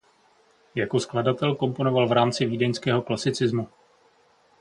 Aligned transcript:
Jako 0.75 0.99
skladatel 0.99 1.55
komponoval 1.55 2.07
v 2.07 2.11
rámci 2.11 2.45
vídeňského 2.45 3.01
klasicismu. 3.01 3.67